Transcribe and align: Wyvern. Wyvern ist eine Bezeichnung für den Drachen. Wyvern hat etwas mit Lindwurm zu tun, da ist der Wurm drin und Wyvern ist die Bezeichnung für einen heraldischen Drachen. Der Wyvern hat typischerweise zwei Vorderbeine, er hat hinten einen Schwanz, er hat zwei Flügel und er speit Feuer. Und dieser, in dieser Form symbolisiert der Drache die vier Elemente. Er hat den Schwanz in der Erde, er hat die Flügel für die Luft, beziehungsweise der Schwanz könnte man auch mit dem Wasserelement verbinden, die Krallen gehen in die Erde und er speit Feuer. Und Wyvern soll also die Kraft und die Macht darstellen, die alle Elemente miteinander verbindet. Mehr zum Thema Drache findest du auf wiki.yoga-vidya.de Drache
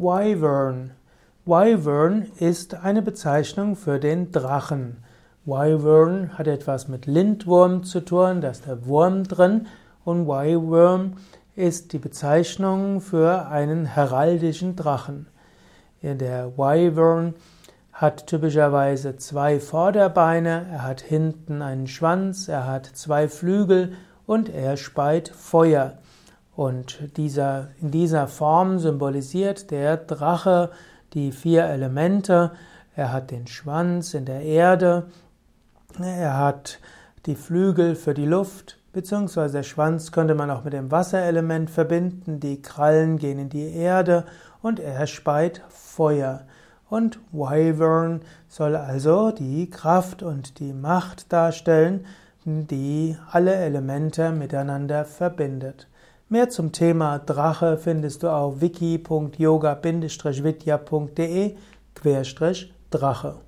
Wyvern. 0.00 0.92
Wyvern 1.44 2.22
ist 2.38 2.72
eine 2.72 3.02
Bezeichnung 3.02 3.76
für 3.76 3.98
den 3.98 4.32
Drachen. 4.32 4.96
Wyvern 5.44 6.38
hat 6.38 6.46
etwas 6.46 6.88
mit 6.88 7.04
Lindwurm 7.04 7.84
zu 7.84 8.00
tun, 8.00 8.40
da 8.40 8.48
ist 8.48 8.66
der 8.66 8.86
Wurm 8.86 9.24
drin 9.24 9.66
und 10.06 10.26
Wyvern 10.26 11.18
ist 11.54 11.92
die 11.92 11.98
Bezeichnung 11.98 13.02
für 13.02 13.48
einen 13.48 13.84
heraldischen 13.84 14.74
Drachen. 14.74 15.26
Der 16.02 16.56
Wyvern 16.56 17.34
hat 17.92 18.26
typischerweise 18.26 19.18
zwei 19.18 19.60
Vorderbeine, 19.60 20.66
er 20.72 20.82
hat 20.82 21.02
hinten 21.02 21.60
einen 21.60 21.88
Schwanz, 21.88 22.48
er 22.48 22.66
hat 22.66 22.86
zwei 22.86 23.28
Flügel 23.28 23.92
und 24.24 24.48
er 24.48 24.78
speit 24.78 25.28
Feuer. 25.28 25.98
Und 26.56 27.16
dieser, 27.16 27.68
in 27.80 27.90
dieser 27.90 28.26
Form 28.26 28.78
symbolisiert 28.78 29.70
der 29.70 29.96
Drache 29.96 30.70
die 31.14 31.32
vier 31.32 31.64
Elemente. 31.64 32.52
Er 32.96 33.12
hat 33.12 33.30
den 33.30 33.46
Schwanz 33.46 34.14
in 34.14 34.24
der 34.24 34.42
Erde, 34.42 35.06
er 35.98 36.36
hat 36.38 36.78
die 37.26 37.34
Flügel 37.34 37.94
für 37.94 38.14
die 38.14 38.26
Luft, 38.26 38.78
beziehungsweise 38.92 39.58
der 39.58 39.62
Schwanz 39.62 40.12
könnte 40.12 40.34
man 40.34 40.50
auch 40.50 40.64
mit 40.64 40.72
dem 40.72 40.90
Wasserelement 40.90 41.70
verbinden, 41.70 42.40
die 42.40 42.62
Krallen 42.62 43.18
gehen 43.18 43.38
in 43.38 43.48
die 43.48 43.72
Erde 43.74 44.24
und 44.62 44.80
er 44.80 45.06
speit 45.06 45.62
Feuer. 45.68 46.46
Und 46.88 47.20
Wyvern 47.30 48.22
soll 48.48 48.74
also 48.74 49.30
die 49.30 49.70
Kraft 49.70 50.22
und 50.22 50.58
die 50.58 50.72
Macht 50.72 51.32
darstellen, 51.32 52.04
die 52.44 53.16
alle 53.30 53.54
Elemente 53.54 54.32
miteinander 54.32 55.04
verbindet. 55.04 55.86
Mehr 56.32 56.48
zum 56.48 56.70
Thema 56.70 57.18
Drache 57.18 57.76
findest 57.76 58.22
du 58.22 58.32
auf 58.32 58.60
wiki.yoga-vidya.de 58.60 61.56
Drache 62.90 63.40